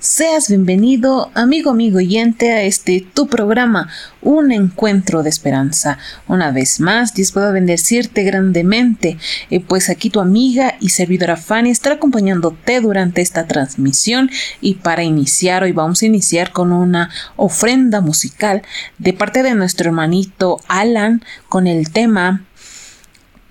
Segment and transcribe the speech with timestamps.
[0.00, 3.90] Seas bienvenido, amigo, amigo oyente, a este tu programa,
[4.22, 5.98] Un Encuentro de Esperanza.
[6.26, 9.18] Una vez más, Dios pueda bendecirte grandemente,
[9.50, 14.30] eh, pues aquí tu amiga y servidora Fanny estará acompañándote durante esta transmisión
[14.62, 18.62] y para iniciar, hoy vamos a iniciar con una ofrenda musical
[18.96, 22.46] de parte de nuestro hermanito Alan con el tema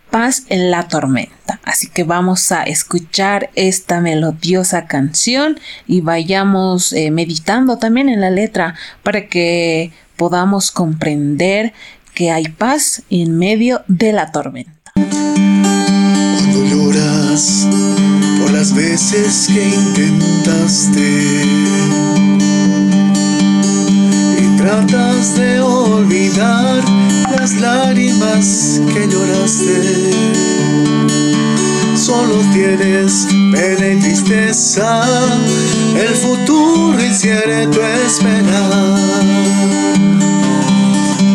[0.09, 1.59] paz en la tormenta.
[1.63, 8.29] Así que vamos a escuchar esta melodiosa canción y vayamos eh, meditando también en la
[8.29, 11.73] letra para que podamos comprender
[12.13, 14.91] que hay paz en medio de la tormenta.
[14.95, 17.67] Cuando lloras
[18.41, 21.43] por las veces que intentaste
[24.37, 26.83] y tratas de olvidar
[27.39, 29.98] las lágrimas que lloraste.
[32.09, 35.03] Solo tienes pena y tristeza,
[35.95, 38.97] el futuro incierto esperar.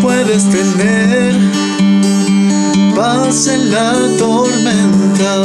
[0.03, 1.37] Puedes tener
[2.97, 5.43] paz en la tormenta.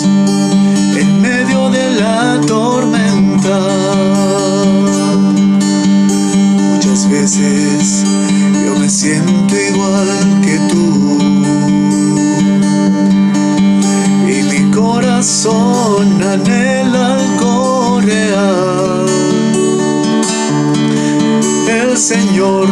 [22.30, 22.68] Señor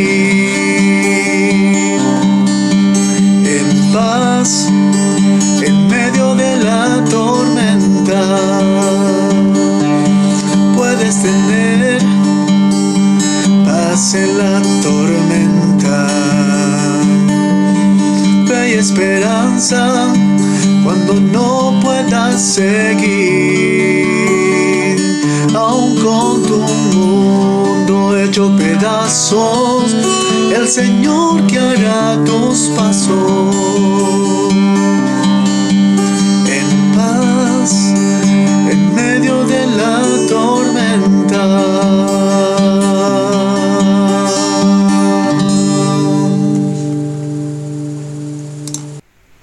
[3.45, 4.69] en paz
[5.67, 8.23] en medio de la tormenta.
[10.77, 12.01] Puedes tener
[13.67, 16.23] paz en la tormenta
[18.83, 20.13] esperanza
[20.83, 23.52] cuando no puedas seguir,
[28.33, 29.95] hecho pedazos,
[30.57, 33.55] el Señor que hará tus pasos.
[36.49, 37.73] En paz,
[38.71, 40.01] en medio de la
[40.31, 41.93] tormenta.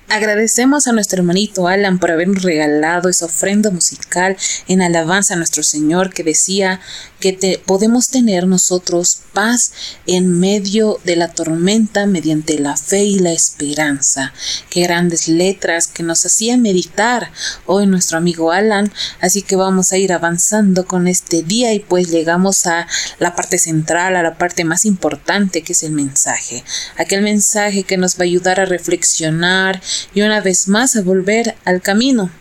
[0.09, 4.35] Agradecemos a nuestro hermanito Alan por habernos regalado esa ofrenda musical
[4.67, 6.81] en alabanza a nuestro Señor que decía
[7.19, 9.71] que podemos tener nosotros paz
[10.07, 14.33] en medio de la tormenta mediante la fe y la esperanza.
[14.69, 17.31] Qué grandes letras que nos hacían meditar
[17.65, 18.91] hoy nuestro amigo Alan.
[19.21, 22.87] Así que vamos a ir avanzando con este día y pues llegamos a
[23.19, 26.63] la parte central, a la parte más importante que es el mensaje.
[26.97, 29.81] Aquel mensaje que nos va a ayudar a reflexionar
[30.13, 32.31] y una vez más a volver al camino.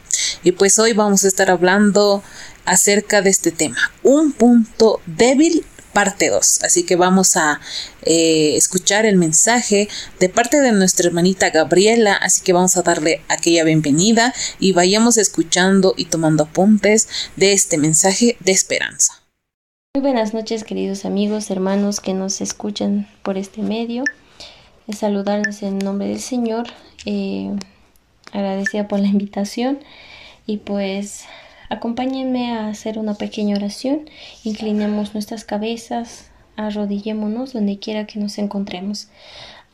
[0.42, 2.22] Y pues hoy vamos a estar hablando
[2.68, 6.62] acerca de este tema, un punto débil parte 2.
[6.62, 7.60] Así que vamos a
[8.02, 9.88] eh, escuchar el mensaje
[10.20, 12.14] de parte de nuestra hermanita Gabriela.
[12.14, 17.78] Así que vamos a darle aquella bienvenida y vayamos escuchando y tomando apuntes de este
[17.78, 19.14] mensaje de esperanza.
[19.96, 24.04] Muy buenas noches queridos amigos, hermanos que nos escuchan por este medio.
[24.94, 26.68] Saludarles en nombre del Señor.
[27.06, 27.50] Eh,
[28.32, 29.80] agradecida por la invitación
[30.46, 31.24] y pues
[31.68, 34.08] acompáñenme a hacer una pequeña oración.
[34.44, 39.08] Inclinemos nuestras cabezas, arrodillémonos donde quiera que nos encontremos.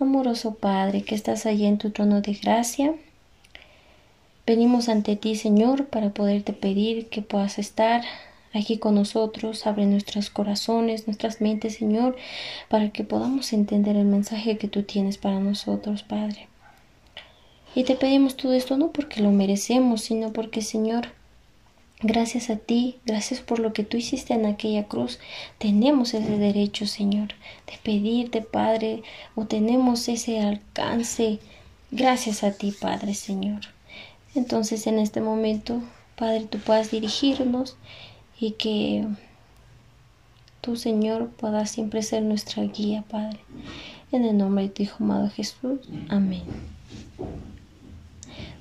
[0.01, 2.95] Amoroso Padre, que estás allí en tu trono de gracia.
[4.47, 8.03] Venimos ante ti, Señor, para poderte pedir que puedas estar
[8.53, 12.17] aquí con nosotros, abre nuestros corazones, nuestras mentes, Señor,
[12.69, 16.49] para que podamos entender el mensaje que tú tienes para nosotros, Padre.
[17.75, 21.09] Y te pedimos todo esto no porque lo merecemos, sino porque, Señor,
[22.01, 25.19] gracias a ti, gracias por lo que tú hiciste en aquella cruz,
[25.59, 27.29] tenemos ese derecho, Señor,
[27.67, 29.03] de pedirte, Padre,
[29.35, 31.39] o tenemos ese alcance.
[31.91, 33.61] Gracias a ti, Padre, Señor.
[34.35, 35.81] Entonces, en este momento,
[36.17, 37.77] Padre, tú puedas dirigirnos
[38.39, 39.07] y que
[40.61, 43.39] tú, Señor, puedas siempre ser nuestra guía, Padre.
[44.11, 45.81] En el nombre de tu Hijo amado Jesús.
[46.09, 46.43] Amén.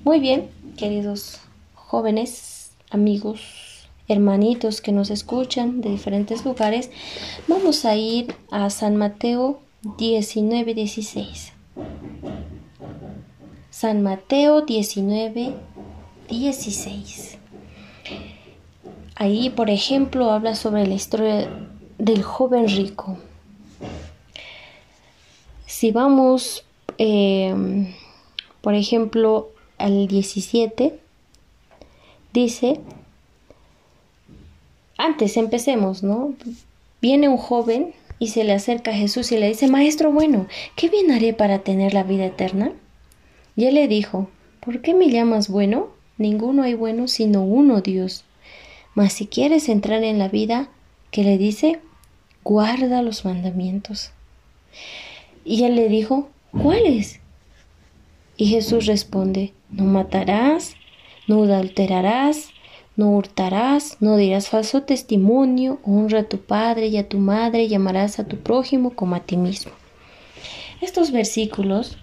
[0.04, 1.40] Muy bien, queridos
[1.74, 2.53] jóvenes,
[2.94, 6.90] amigos, hermanitos que nos escuchan de diferentes lugares,
[7.48, 9.60] vamos a ir a San Mateo
[9.98, 11.52] 19, 16.
[13.70, 15.54] San Mateo 19,
[16.28, 17.38] 16.
[19.16, 21.48] Ahí, por ejemplo, habla sobre la historia
[21.98, 23.18] del joven rico.
[25.66, 26.64] Si vamos,
[26.98, 27.92] em,
[28.60, 31.03] por ejemplo, al 17,
[32.34, 32.80] dice,
[34.98, 36.34] antes empecemos, ¿no?
[37.00, 40.46] Viene un joven y se le acerca a Jesús y le dice, Maestro bueno,
[40.76, 42.72] ¿qué bien haré para tener la vida eterna?
[43.56, 44.28] Y él le dijo,
[44.60, 45.88] ¿por qué me llamas bueno?
[46.18, 48.24] Ninguno hay bueno sino uno Dios.
[48.94, 50.68] Mas si quieres entrar en la vida,
[51.12, 51.80] ¿qué le dice?
[52.42, 54.10] Guarda los mandamientos.
[55.44, 57.20] Y él le dijo, ¿cuáles?
[58.36, 60.74] Y Jesús responde, no matarás,
[61.26, 62.50] no adulterarás,
[62.96, 68.18] no hurtarás, no dirás falso testimonio, honra a tu padre y a tu madre, llamarás
[68.18, 69.72] a tu prójimo como a ti mismo.
[70.80, 71.98] Estos versículos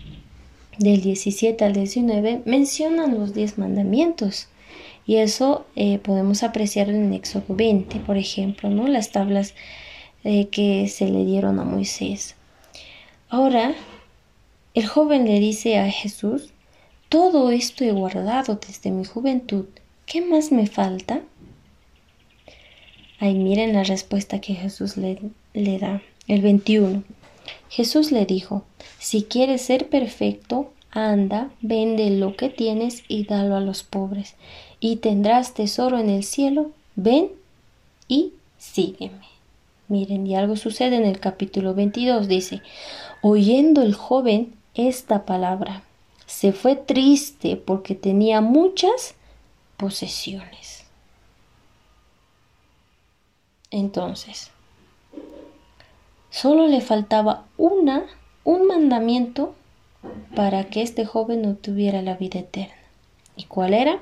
[0.77, 4.47] del 17 al 19 mencionan los diez mandamientos
[5.05, 8.87] y eso eh, podemos apreciar en Éxodo 20, por ejemplo, ¿no?
[8.87, 9.55] las tablas
[10.23, 12.35] eh, que se le dieron a Moisés.
[13.29, 13.73] Ahora,
[14.73, 16.53] el joven le dice a Jesús,
[17.11, 19.65] todo esto he guardado desde mi juventud
[20.11, 21.21] ¿Qué más me falta?
[23.19, 25.19] Ahí miren la respuesta que Jesús le,
[25.79, 26.01] da.
[26.27, 27.03] El 21.
[27.69, 28.65] Jesús le dijo,
[28.99, 34.35] si quieres ser perfecto, anda, vende lo que tienes y dalo a los pobres,
[34.81, 36.71] y tendrás tesoro en el cielo.
[36.97, 37.29] Ven
[38.09, 39.27] y sígueme.
[39.87, 42.27] Miren, y algo sucede en el capítulo 22.
[42.27, 42.61] Dice,
[43.21, 45.83] oyendo el joven esta palabra,
[46.31, 49.15] se fue triste porque tenía muchas
[49.75, 50.85] posesiones.
[53.69, 54.49] Entonces,
[56.29, 58.05] solo le faltaba una,
[58.45, 59.53] un mandamiento
[60.33, 62.73] para que este joven obtuviera la vida eterna.
[63.35, 63.99] ¿Y cuál era?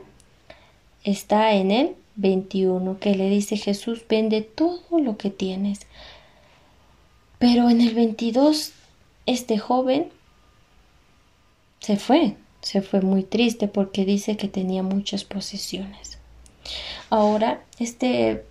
[1.04, 5.80] Está en el 21 que le dice Jesús, vende todo lo que tienes.
[7.40, 8.74] Pero en el 22,
[9.26, 10.12] este joven
[11.80, 16.20] se fue, se fue muy triste porque dice que tenía muchas posesiones.
[17.10, 18.44] Ahora, este,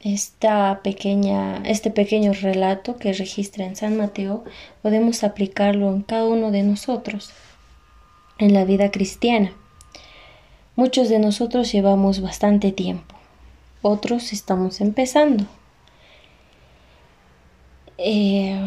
[0.00, 4.44] esta pequeña, este pequeño relato que registra en San Mateo
[4.82, 7.30] podemos aplicarlo en cada uno de nosotros,
[8.38, 9.52] en la vida cristiana.
[10.76, 13.14] Muchos de nosotros llevamos bastante tiempo,
[13.82, 15.44] otros estamos empezando.
[17.98, 18.58] Eh,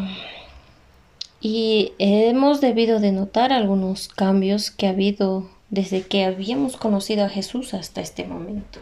[1.46, 7.28] y hemos debido de notar algunos cambios que ha habido desde que habíamos conocido a
[7.28, 8.80] Jesús hasta este momento.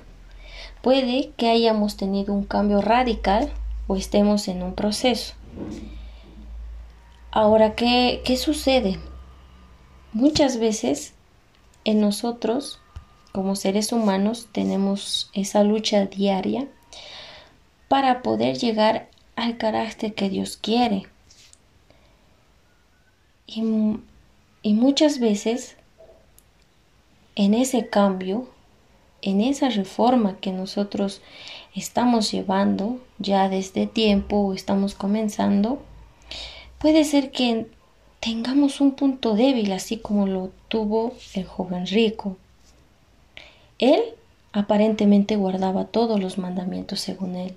[0.80, 3.50] Puede que hayamos tenido un cambio radical
[3.88, 5.34] o estemos en un proceso.
[7.32, 9.00] Ahora, ¿qué, qué sucede?
[10.12, 11.14] Muchas veces
[11.84, 12.78] en nosotros,
[13.32, 16.68] como seres humanos, tenemos esa lucha diaria
[17.88, 21.08] para poder llegar al carácter que Dios quiere
[23.56, 25.76] y, muchas veces
[27.34, 28.48] en ese cambio,
[29.22, 31.22] en esa reforma que nosotros
[31.74, 35.80] estamos llevando ya desde tiempo o estamos comenzando,
[36.78, 37.66] puede ser que
[38.20, 42.36] tengamos un punto débil así como lo tuvo el joven rico.
[43.78, 44.02] Él
[44.52, 47.56] aparentemente guardaba todos los mandamientos según él.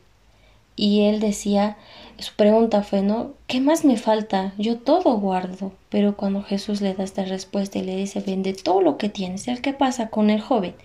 [0.75, 1.77] Y él decía,
[2.20, 3.34] su pregunta fue, ¿no?
[3.48, 4.53] ¿Qué más me falta?
[4.58, 5.72] Yo todo guardo.
[5.89, 9.48] Pero cuando Jesús le da esta respuesta y le dice, vende todo lo que tienes,
[9.48, 10.75] ¿el qué pasa con el joven?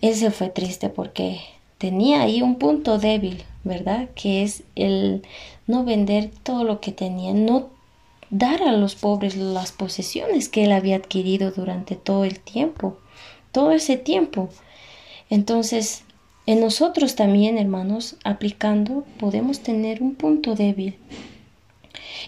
[0.00, 1.40] Él se fue triste porque
[1.78, 4.08] tenía ahí un punto débil, ¿verdad?
[4.14, 5.22] Que es el
[5.66, 7.68] no vender todo lo que tenía, no
[8.30, 12.98] dar a los pobres las posesiones que él había adquirido durante todo el tiempo,
[13.52, 14.48] todo ese tiempo.
[15.28, 16.04] Entonces,
[16.50, 20.96] en nosotros también, hermanos, aplicando, podemos tener un punto débil.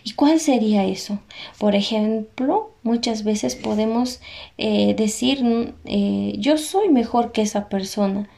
[0.05, 1.19] ¿Y cuál sería eso?
[1.59, 4.21] Por ejemplo, muchas veces podemos
[4.59, 8.31] eh, decir, eh, yo soy mejor que esa persona.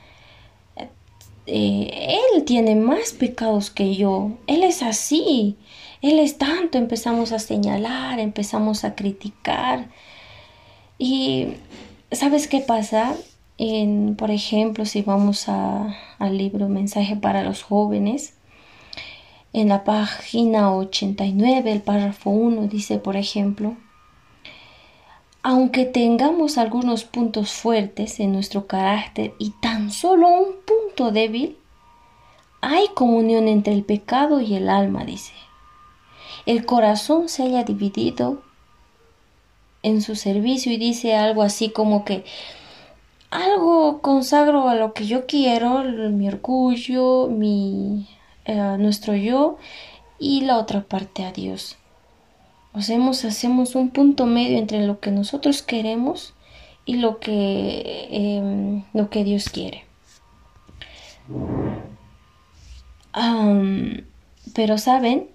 [1.47, 4.31] Eh, él tiene más pecados que yo.
[4.47, 5.59] Él es así.
[6.01, 6.79] Él es tanto.
[6.79, 9.91] Empezamos a señalar, empezamos a criticar.
[10.97, 11.49] Y
[12.11, 13.15] ¿sabes qué pasa?
[13.59, 18.35] En, por ejemplo, si vamos al libro Mensaje para los jóvenes,
[19.53, 23.77] en la página 89, el párrafo 1 dice, por ejemplo,
[25.43, 31.57] aunque tengamos algunos puntos fuertes en nuestro carácter y tan solo un punto débil,
[32.63, 35.35] hay comunión entre el pecado y el alma, dice.
[36.47, 38.43] El corazón se haya dividido
[39.83, 42.25] en su servicio y dice algo así como que
[43.35, 48.07] algo consagro a lo que yo quiero, mi orgullo, mi
[48.45, 49.59] eh, nuestro yo
[50.21, 51.77] y la otra parte a Dios.
[52.73, 56.33] Hacemos, hacemos un punto medio entre lo que nosotros queremos
[56.85, 59.85] y lo que, em, lo que Dios quiere.
[64.55, 65.29] pero saben,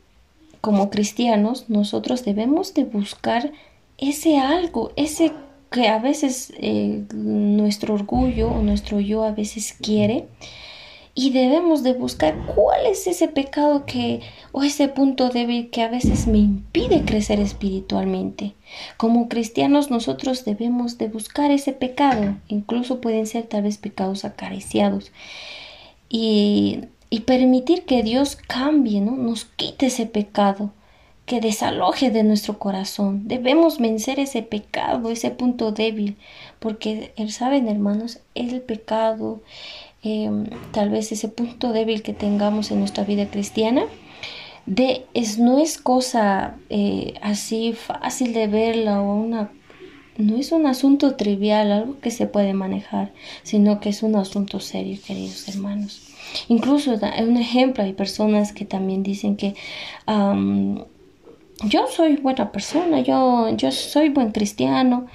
[0.62, 3.52] como cristianos, nosotros debemos de buscar
[3.98, 5.34] ese algo, ese
[5.72, 10.28] que a veces eh, nuestro orgullo o nuestro yo a veces quiere
[11.14, 14.22] y debemos de buscar cuál es ese pecado que
[14.52, 18.54] o ese punto débil que a veces me impide crecer espiritualmente.
[18.98, 25.12] Como cristianos nosotros debemos de buscar ese pecado, incluso pueden ser tal vez pecados acariciados
[26.08, 29.18] y, y permitir que Dios cambie, ¿no?
[29.18, 30.72] nos quite ese pecado
[31.30, 33.28] que desaloje de nuestro corazón.
[33.28, 36.18] Debemos vencer ese pecado, ese punto débil,
[36.58, 39.40] porque, saben hermanos, el pecado,
[40.02, 43.84] em, tal vez ese punto débil que tengamos en nuestra vida cristiana,
[44.66, 49.52] de, es, no es cosa eh, así fácil de verla o una
[50.18, 54.60] no es un asunto trivial, algo que se puede manejar, sino que es un asunto
[54.60, 56.02] serio, queridos hermanos.
[56.50, 59.56] Incluso un ejemplo, hay personas que también dicen que
[61.64, 65.08] yo soy buena persona, yo, yo soy buen cristiano,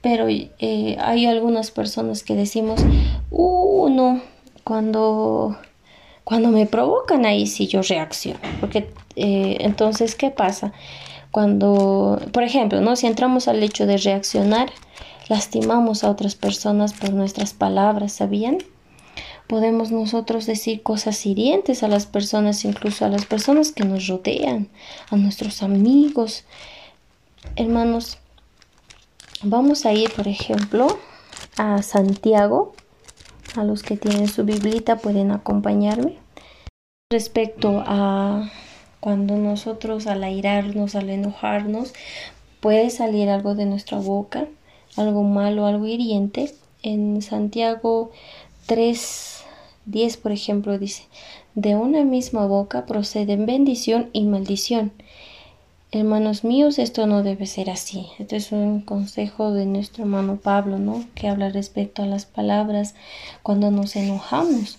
[0.00, 2.80] pero eh, hay algunas personas que decimos,
[3.30, 4.20] uh, no,
[4.64, 5.56] cuando,
[6.24, 10.72] cuando me provocan ahí sí yo reacciono, porque eh, entonces, ¿qué pasa?
[11.30, 12.96] Cuando, por ejemplo, ¿no?
[12.96, 14.70] si entramos al hecho de reaccionar,
[15.28, 18.58] lastimamos a otras personas por nuestras palabras, ¿sabían?
[19.50, 24.68] Podemos nosotros decir cosas hirientes a las personas, incluso a las personas que nos rodean,
[25.10, 26.44] a nuestros amigos.
[27.56, 28.18] Hermanos,
[29.42, 31.00] vamos a ir, por ejemplo,
[31.56, 32.74] a Santiago.
[33.56, 36.18] A los que tienen su biblita pueden acompañarme.
[37.10, 38.52] Respecto a
[39.00, 41.92] cuando nosotros al airarnos, al enojarnos,
[42.60, 44.46] puede salir algo de nuestra boca,
[44.96, 46.54] algo malo, algo hiriente.
[46.84, 48.12] En Santiago
[48.66, 49.39] 3,
[49.86, 51.04] 10, por ejemplo, dice,
[51.54, 54.92] de una misma boca proceden bendición y maldición.
[55.92, 58.06] Hermanos míos, esto no debe ser así.
[58.20, 61.04] Este es un consejo de nuestro hermano Pablo, ¿no?
[61.16, 62.94] Que habla respecto a las palabras
[63.42, 64.78] cuando nos enojamos.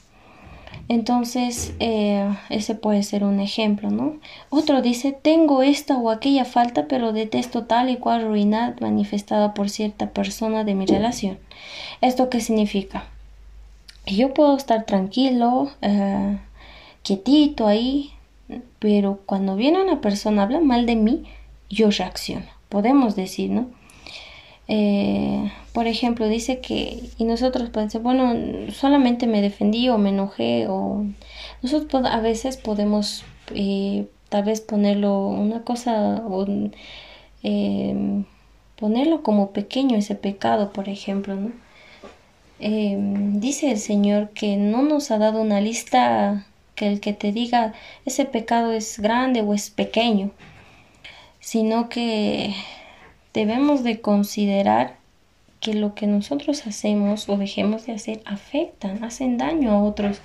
[0.88, 4.20] Entonces, eh, ese puede ser un ejemplo, ¿no?
[4.50, 9.70] Otro dice, tengo esta o aquella falta, pero detesto tal y cual ruina manifestada por
[9.70, 11.40] cierta persona de mi relación.
[12.02, 13.06] ¿Esto qué significa?
[14.06, 16.38] Yo puedo estar tranquilo, eh,
[17.04, 18.12] quietito ahí,
[18.80, 21.24] pero cuando viene una persona habla mal de mí,
[21.70, 22.46] yo reacciono.
[22.70, 23.70] Podemos decir, ¿no?
[24.68, 30.68] Eh, por ejemplo, dice que, y nosotros podemos bueno, solamente me defendí o me enojé,
[30.70, 31.06] o
[31.62, 36.46] nosotros a veces podemos eh, tal vez ponerlo una cosa, o
[38.78, 41.52] ponerlo como pequeño ese pecado, por ejemplo, ¿no?
[42.64, 47.32] Em, dice el Señor que no nos ha dado una lista que el que te
[47.32, 47.74] diga
[48.06, 50.30] ese pecado es grande o es pequeño,
[51.40, 52.54] sino que
[53.34, 54.98] debemos de considerar
[55.60, 60.22] que lo que nosotros hacemos o dejemos de hacer afectan, hacen daño a otros.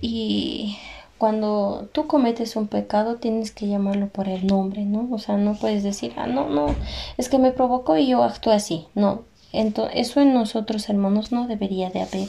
[0.00, 0.78] Y
[1.18, 5.08] cuando tú cometes un pecado tienes que llamarlo por el nombre, ¿no?
[5.10, 6.74] O sea, no puedes decir, ah, no, no,
[7.16, 8.86] es que me provocó y yo actúo así.
[8.94, 9.22] No,
[9.52, 12.28] eso en nosotros, hermanos, no debería de haber.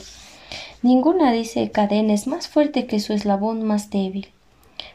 [0.82, 4.28] Ninguna, dice cadena, es más fuerte que su eslabón más débil.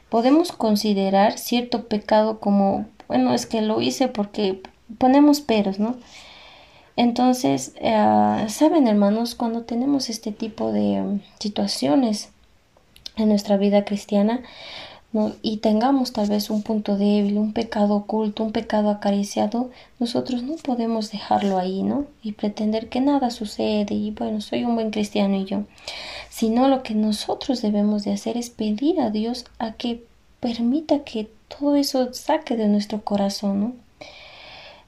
[0.10, 4.62] Podemos considerar cierto pecado como, bueno, es que lo hice porque
[4.98, 5.98] ponemos peros, ¿no?
[6.96, 12.30] Entonces, eh, saben, hermanos, cuando tenemos este tipo de um, situaciones
[13.16, 14.42] en nuestra vida cristiana,
[15.42, 20.56] y tengamos tal vez un punto débil, un pecado oculto, un pecado acariciado, nosotros no
[20.56, 22.06] podemos dejarlo ahí, ¿no?
[22.22, 25.64] Y pretender que nada sucede y bueno, soy un buen cristiano y yo.
[26.30, 30.04] Sino lo que nosotros debemos de hacer es pedir a Dios a que
[30.40, 33.89] permita que todo eso saque de nuestro corazón, ¿no?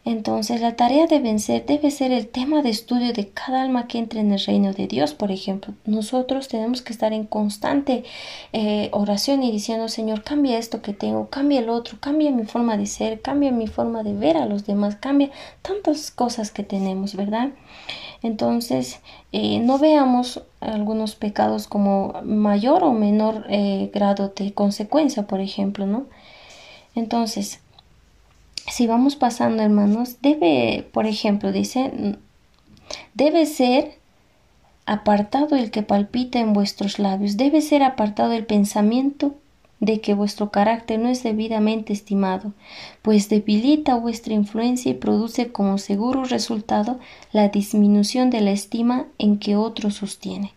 [0.03, 3.99] Entonces la tarea de vencer debe ser el tema de estudio de cada alma que
[3.99, 5.75] entre en el reino de Dios, por ejemplo.
[5.85, 8.03] Nosotros tenemos que estar en constante
[8.51, 12.77] eh, oración y diciendo, Señor, cambia esto que tengo, cambia el otro, cambia mi forma
[12.77, 15.29] de ser, cambia mi forma de ver a los demás, cambia
[15.61, 17.49] tantas cosas que tenemos, ¿verdad?
[18.23, 25.41] Entonces, eh, no veamos algunos pecados como mayor o menor eh, grado de consecuencia, por
[25.41, 26.05] ejemplo, ¿no?
[26.95, 27.61] Entonces,
[28.67, 32.17] si vamos pasando, hermanos, debe, por ejemplo, dice,
[33.13, 33.99] debe ser
[34.85, 39.35] apartado el que palpita en vuestros labios, debe ser apartado el pensamiento
[39.79, 42.53] de que vuestro carácter no es debidamente estimado,
[43.01, 46.99] pues debilita vuestra influencia y produce como seguro resultado
[47.31, 50.53] la disminución de la estima en que otro sostiene.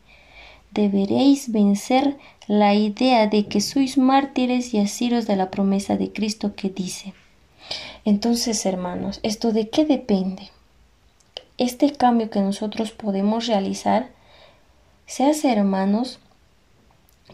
[0.73, 2.19] Deberéis vencer
[2.49, 7.15] la idea de que sois mártires y asiros de la promesa de Cristo que dice
[8.05, 10.51] entonces, hermanos, ¿esto de qué depende?
[11.57, 14.11] Este cambio que nosotros podemos realizar
[15.07, 16.19] se hace, hermanos,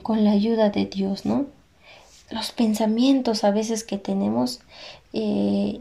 [0.03, 1.47] con la ayuda de Dios, ¿no?
[2.31, 4.61] Los pensamientos a veces que tenemos
[5.13, 5.81] eh,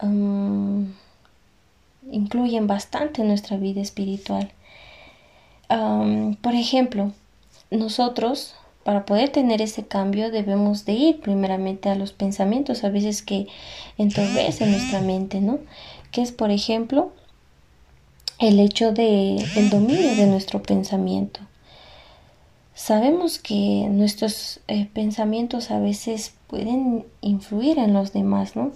[0.00, 0.92] um,
[2.10, 4.52] incluyen bastante nuestra vida espiritual.
[5.68, 7.12] Um, por ejemplo,
[7.70, 8.54] nosotros
[8.86, 13.48] para poder tener ese cambio debemos de ir primeramente a los pensamientos a veces que
[13.98, 15.58] entorpecen nuestra mente, ¿no?
[16.12, 17.10] Que es, por ejemplo,
[18.38, 21.40] el hecho de el dominio de nuestro pensamiento.
[22.76, 28.70] Sabemos que nuestros eh, pensamientos a veces pueden influir en los demás, ¿no?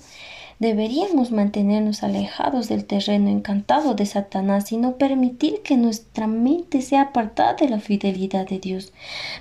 [0.61, 7.00] Deberíamos mantenernos alejados del terreno encantado de Satanás y no permitir que nuestra mente sea
[7.00, 8.93] apartada de la fidelidad de Dios.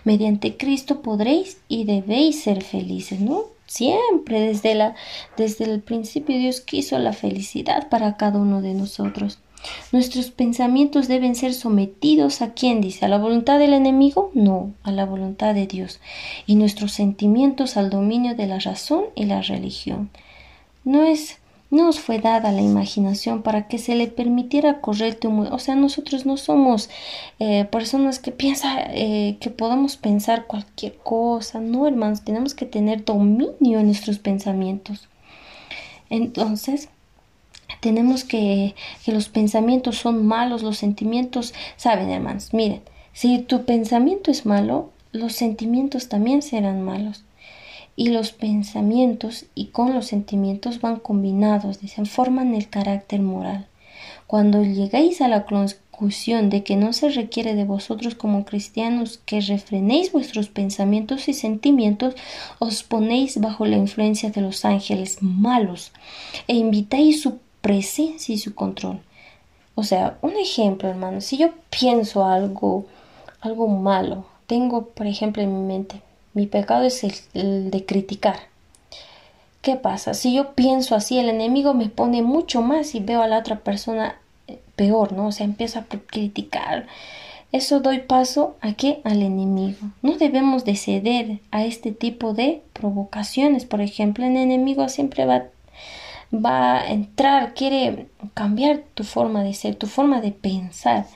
[0.06, 3.44] Mediante Cristo podréis y debéis ser felices, ¿no?
[3.68, 4.96] Siempre desde, la,
[5.36, 9.40] desde el principio Dios quiso la felicidad para cada uno de nosotros.
[9.92, 14.94] Nuestros pensamientos deben ser sometidos a quién dice, a la voluntad del enemigo, no, a
[14.94, 16.00] la voluntad de Dios,
[16.46, 20.10] y nuestros sentimientos al dominio de la razón y la religión.
[20.90, 21.38] No es
[21.72, 26.26] no nos fue dada la imaginación para que se le permitiera correr o sea nosotros
[26.26, 26.90] no somos
[27.38, 31.60] eh, personas que piensan eh, que podamos pensar cualquier cosa.
[31.60, 35.08] No hermanos tenemos que tener dominio en nuestros pensamientos.
[36.10, 36.90] Entonces
[37.82, 38.74] tenemos que
[39.06, 42.82] que los pensamientos son malos los sentimientos saben hermanos miren
[43.14, 47.24] si tu pensamiento es malo los sentimientos también serán malos
[48.00, 53.68] y los pensamientos y con los sentimientos van combinados, dicen, forman el carácter moral.
[54.26, 59.42] Cuando llegáis a la conclusión de que no se requiere de vosotros como cristianos que
[59.42, 62.16] refrenéis vuestros pensamientos y sentimientos,
[62.60, 65.92] os ponéis bajo la influencia de los ángeles malos
[66.48, 69.02] e invitáis su presencia y su control.
[69.76, 72.86] O sea, un ejemplo, hermano, si yo pienso algo,
[73.42, 76.02] algo malo, tengo, por ejemplo, en mi mente,
[76.34, 78.40] mi pecado es el, de criticar.
[79.62, 80.14] ¿Qué pasa?
[80.14, 83.60] Si yo pienso así, el enemigo me pone mucho más y veo a la otra
[83.60, 84.16] persona
[84.48, 85.28] eh, peor, ¿no?
[85.28, 86.88] O sea, empieza a criticar.
[87.52, 89.02] Eso doy paso a qué?
[89.04, 89.80] Al enemigo.
[90.02, 93.66] No debemos de ceder a este tipo de provocaciones.
[93.66, 95.46] Por ejemplo, el enemigo siempre va,
[96.34, 101.08] va a entrar, quiere cambiar tu forma de ser, tu forma de pensar.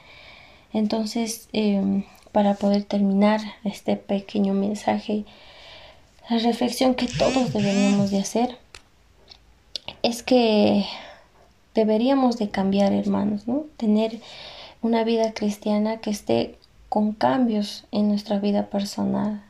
[0.74, 5.24] Entonces, em, para poder terminar este pequeño mensaje,
[6.30, 8.58] la reflexión que todos deberíamos de hacer
[10.02, 10.86] es que
[11.76, 13.66] deberíamos de cambiar, hermanos, ¿no?
[13.78, 14.20] Tener
[14.82, 16.58] una vida cristiana que esté
[16.90, 19.42] con cambios en nuestra vida personal.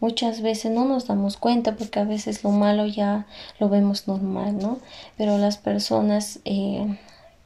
[0.00, 3.26] Muchas veces no nos damos cuenta porque a veces lo malo ya
[3.58, 4.78] lo vemos normal, ¿no?
[5.16, 6.98] Pero las personas eh,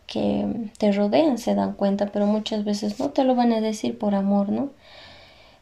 [0.09, 3.97] que te rodean se dan cuenta, pero muchas veces no te lo van a decir
[3.97, 4.71] por amor, ¿no?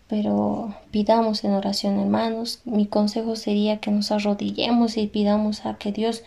[0.08, 2.60] Pero pidamos en oración, hermanos.
[2.64, 6.22] Mi consejo sería que nos arrodillemos y pidamos a que Dios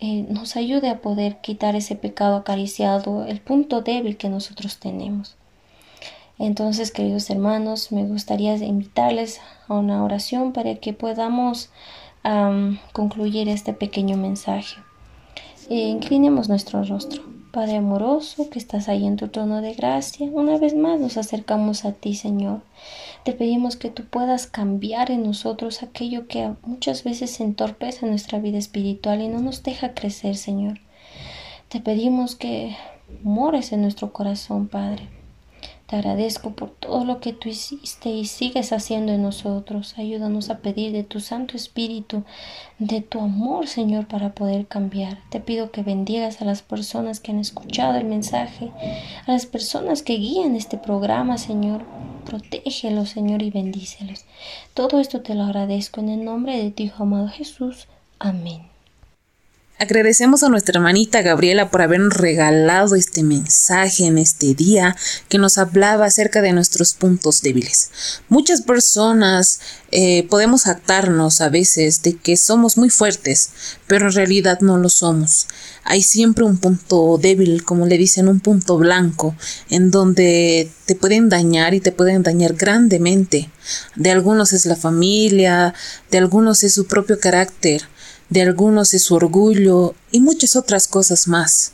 [0.00, 5.36] eh, nos ayude a poder quitar ese pecado acariciado, el punto débil que nosotros tenemos.
[6.38, 11.70] Entonces, queridos hermanos, me gustaría invitarles a una oración para que podamos
[12.92, 14.76] concluir este pequeño mensaje.
[15.70, 17.39] Eh, inclinemos nuestro rostro.
[17.52, 21.84] Padre amoroso que estás ahí en tu trono de gracia, una vez más nos acercamos
[21.84, 22.62] a ti, Señor.
[23.24, 28.58] Te pedimos que tú puedas cambiar en nosotros aquello que muchas veces entorpece nuestra vida
[28.58, 30.78] espiritual y no nos deja crecer, Señor.
[31.68, 32.76] Te pedimos que
[33.24, 35.19] mores en nuestro corazón, Padre.
[35.90, 39.94] Te agradezco por todo lo que tú hiciste y sigues haciendo en nosotros.
[39.98, 42.22] Ayúdanos a pedir de tu Santo Espíritu,
[42.78, 45.18] de tu amor, Señor, para poder cambiar.
[45.30, 48.70] Te pido que bendigas a las personas que han escuchado el mensaje,
[49.26, 51.82] a las personas que guían este programa, Señor.
[52.24, 54.26] Protégelos, Señor, y bendícelos.
[54.74, 57.88] Todo esto te lo agradezco en el nombre de tu Hijo amado Jesús.
[58.20, 58.62] Amén.
[59.82, 64.94] Agradecemos a nuestra hermanita Gabriela por habernos regalado este mensaje en este día
[65.30, 67.90] que nos hablaba acerca de nuestros puntos débiles.
[68.28, 69.58] Muchas personas
[69.90, 73.52] eh, podemos actarnos a veces de que somos muy fuertes,
[73.86, 75.48] pero en realidad no lo somos.
[75.84, 79.34] Hay siempre un punto débil, como le dicen, un punto blanco,
[79.70, 83.48] en donde te pueden dañar y te pueden dañar grandemente.
[83.96, 85.72] De algunos es la familia,
[86.10, 87.88] de algunos es su propio carácter
[88.30, 91.72] de algunos es su orgullo y muchas otras cosas más.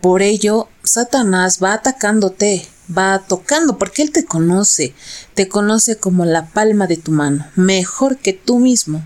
[0.00, 4.94] Por ello, Satanás va atacándote, va tocando, porque Él te conoce,
[5.34, 9.02] te conoce como la palma de tu mano, mejor que tú mismo,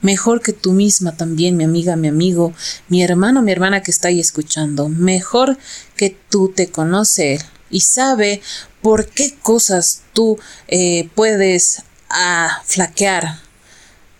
[0.00, 2.52] mejor que tú misma también, mi amiga, mi amigo,
[2.88, 5.56] mi hermano, mi hermana que está ahí escuchando, mejor
[5.96, 8.40] que tú te conoce Él y sabe
[8.82, 13.40] por qué cosas tú eh, puedes ah, flaquear,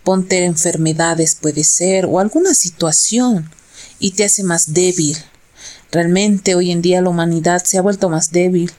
[0.09, 3.47] ponte enfermedades puede ser o alguna situación
[3.99, 5.15] y te hace más débil.
[5.91, 8.71] Realmente hoy en día la humanidad se ha vuelto más débil.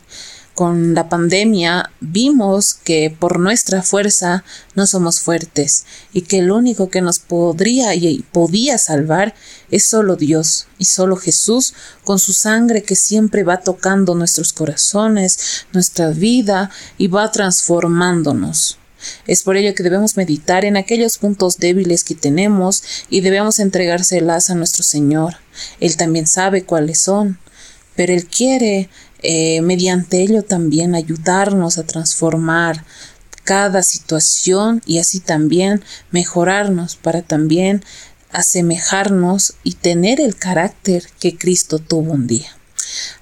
[0.57, 4.43] Con la pandemia vimos que por nuestra fuerza
[4.75, 9.33] no somos fuertes y que lo único que nos podría y podía salvar
[9.71, 15.64] es solo Dios y solo Jesús con su sangre que siempre va tocando nuestros corazones,
[15.73, 18.80] nuestra vida y va transformándonos.
[19.27, 24.51] Es por ello que debemos meditar en aquellos puntos débiles que tenemos y debemos entregárselas
[24.51, 25.37] a nuestro Señor.
[25.81, 27.39] Él también sabe cuáles son,
[27.97, 28.89] pero Él quiere
[29.23, 32.85] eh, mediante ello también ayudarnos a transformar
[33.45, 37.83] cada situación y así también mejorarnos para también
[38.33, 42.57] asemejarnos y tener el carácter que Cristo tuvo un día.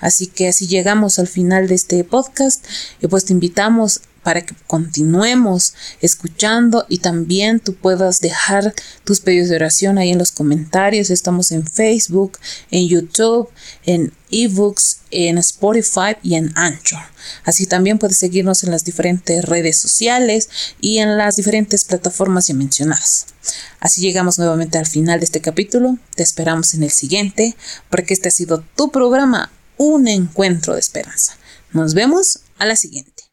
[0.01, 2.64] Así que así llegamos al final de este podcast
[3.01, 9.48] y pues te invitamos para que continuemos escuchando y también tú puedas dejar tus pedidos
[9.48, 11.11] de oración ahí en los comentarios.
[11.11, 12.38] Estamos en Facebook,
[12.70, 13.48] en YouTube,
[13.85, 17.00] en ebooks, en Spotify y en Anchor.
[17.44, 20.48] Así también puedes seguirnos en las diferentes redes sociales
[20.81, 23.26] y en las diferentes plataformas ya mencionadas.
[23.81, 25.98] Así llegamos nuevamente al final de este capítulo.
[26.14, 27.57] Te esperamos en el siguiente,
[27.90, 31.37] porque este ha sido tu programa, un encuentro de esperanza.
[31.72, 33.28] Nos vemos a la siguiente.